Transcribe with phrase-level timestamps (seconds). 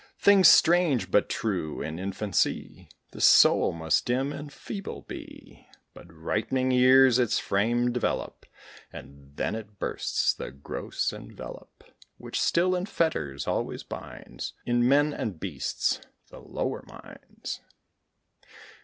[0.17, 1.83] Things strange, but true.
[1.83, 8.47] In infancy This soul must dim and feeble be; But ripening years its frame develop,
[8.91, 11.83] And then it bursts the gross envelope
[12.17, 17.59] Which still in fetters always binds, In men and beasts, the lower minds.